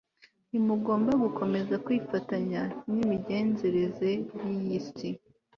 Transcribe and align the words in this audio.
ntimugomba 0.49 1.11
gukomeza 1.23 1.75
kwifatanya 1.85 2.61
n'imigenzereze 2.93 4.09
y'iyi 4.41 4.79
si 4.95 5.09